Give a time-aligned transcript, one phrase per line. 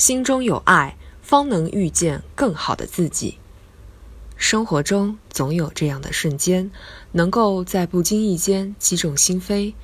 [0.00, 3.36] 心中有爱，方能遇见更好的自己。
[4.34, 6.70] 生活中总有这样的瞬间，
[7.12, 9.74] 能够在不经意间击中心扉。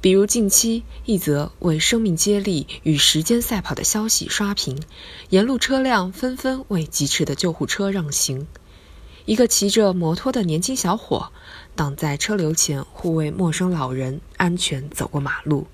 [0.00, 4.82] 比如近期一则为生命接力与时间赛跑的消息刷屏，
[5.28, 8.46] 沿路车辆纷纷为疾驰的救护车让行。
[9.26, 11.30] 一个骑着摩托的年轻小伙
[11.76, 15.66] 挡在车流前，护卫陌生老人安全走过马路。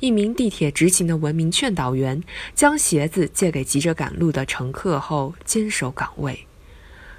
[0.00, 2.22] 一名地铁执勤的文明劝导员
[2.54, 6.46] 将鞋子借给急着赶路的乘客后，坚守岗位。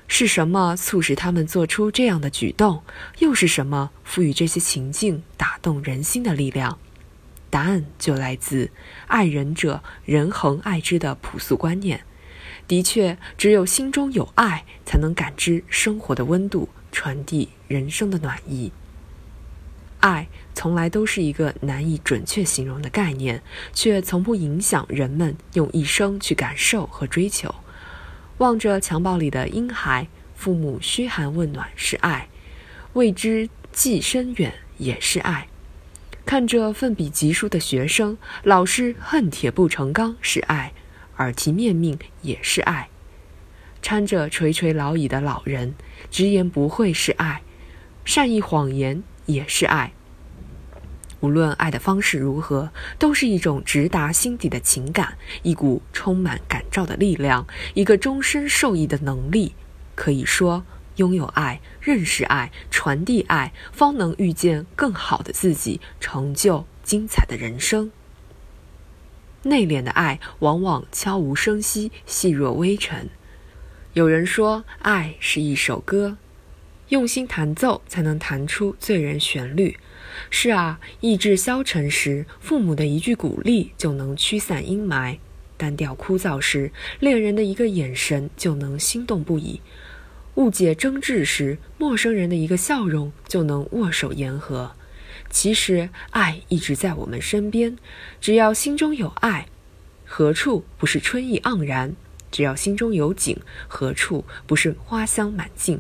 [0.08, 2.82] 是什么促使他们做出这样的举动？
[3.20, 6.80] 又是什么赋予这些情境打动人心的力量？
[7.52, 8.72] 答案就来自
[9.08, 12.02] “爱人者，人恒爱之”的朴素观念。
[12.68, 18.72] 的确，只有心中有爱，才能感知生活的温度，传递人生的暖意。
[20.00, 23.42] 爱从来都是一个难以准确形容的概念，
[23.74, 27.54] 却从不影响人们用一生去感受和追求。
[28.40, 32.28] 望着襁褓里的婴孩，父母嘘寒问暖是爱；
[32.94, 35.48] 为之计深远也是爱。
[36.26, 40.72] 看着奋笔疾书的学生，老师恨铁不成钢是爱；
[41.18, 42.90] 耳提面命也是爱。
[43.82, 45.74] 搀着垂垂老矣的老人，
[46.12, 47.42] 直言不讳是爱；
[48.06, 49.04] 善意谎言。
[49.30, 49.94] 也是爱。
[51.22, 59.54] 无论爱的方式如何，都是一种直达心底的情感，一股充满感召的力量，一个终身受益的能力。
[59.96, 60.64] 可以说，
[60.96, 67.92] 拥有爱、认识爱、传递爱，方能遇见更好的自己，成就精彩的人生。
[69.44, 73.10] 内敛的爱往往悄无声息，细若微尘。
[73.94, 76.18] 有人说，爱是一首歌。
[76.90, 79.78] 用心弹奏，才能弹出醉人旋律。
[80.30, 85.18] 是啊，意志消沉时，父母的一句鼓励就能驱散阴霾；
[85.56, 89.62] 单调枯燥时，恋人的一个眼神就能心动不已；
[90.36, 94.72] 误解争执时，陌生人的一个笑容就能握手言和。
[95.30, 97.78] 其实，爱一直在我们身边，
[98.20, 99.48] 只要心中有爱，
[100.06, 101.96] 何处不是春意盎然？
[102.32, 105.80] 只要心中有景，何处不是花香满径？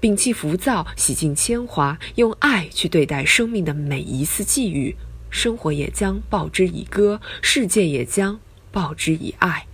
[0.00, 4.96] 摒弃浮躁，洗尽铅华，用爱去对待生命的每一次际遇，
[5.30, 9.66] 生活也将报之以歌，世界也将报之以爱。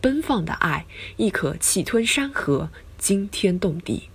[0.00, 0.86] 奔放的爱，
[1.16, 4.08] 亦可气吞山河，惊天动地。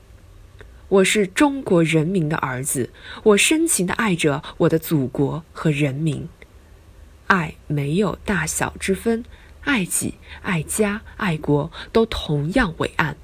[0.89, 2.91] 我是中国人民的儿子，
[3.23, 6.29] 我深情的爱着我的祖国和人民。
[7.27, 9.25] 爱没有大小之分。
[9.63, 13.17] 爱己、爱家、爱国都同样伟岸。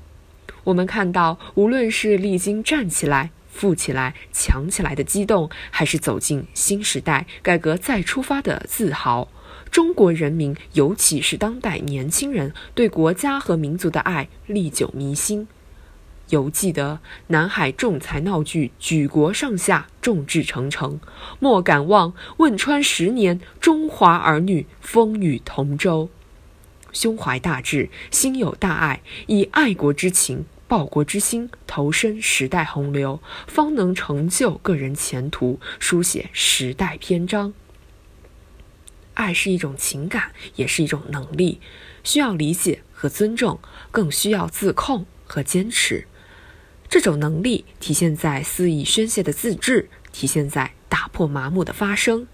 [0.63, 9.27] 我们看到，无论是历经站起来、富起来、强起来的激动，还是走进新时代、改革再出发的自豪，
[9.71, 15.47] 中国人民，尤其是当代年轻人，对国家和民族的爱历久弥新。
[16.29, 20.99] 犹记得南海仲裁闹剧，举国上下众志成城，
[21.39, 26.09] 莫敢忘汶川十年，中华儿女风雨同舟。
[26.91, 37.53] 胸怀大志，心有大爱，以爱国之情、报国之心投身时代洪流，方能成就个人前途，书写时代篇章。
[39.15, 41.59] 爱是一种情感，也是一种能力，
[42.03, 43.59] 需要理解和尊重，
[43.91, 46.07] 更需要自控和坚持。
[46.87, 52.27] 这种能力体现在肆意宣泄的自制，体现在打破麻木的发声。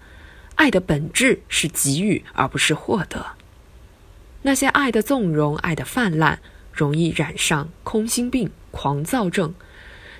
[0.54, 3.35] 爱的本质是给予，而不是获得。
[4.46, 6.38] 那些爱的纵容、爱的泛滥，
[6.72, 9.48] 容易染上空心病、狂躁症；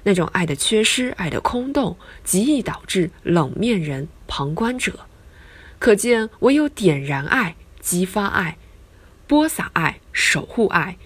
[0.03, 5.06] 那种爱的缺失、爱的空洞，极易导致冷面人、旁观者。
[5.78, 8.59] 可见，唯有点燃爱、激发爱、
[9.28, 10.97] 播撒爱、守护爱，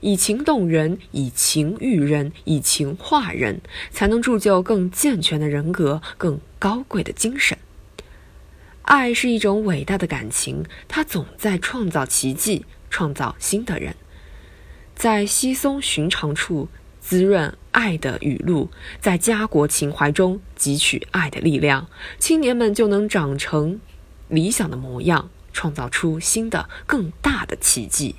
[0.00, 7.58] 以情动人，以情育人，以情化人，才能铸就更健全的人格、更高贵的精神。
[8.84, 13.96] 爱是一种伟大的感情，它总在创造奇迹，创造新的人。
[14.94, 16.68] 在稀松寻常处
[17.00, 18.68] 滋润爱的雨露，
[19.00, 21.88] 在家国情怀中汲取爱的力量，
[22.18, 23.80] 青年们就能长成
[24.28, 28.16] 理想的模样，创造出新的、更大的奇迹。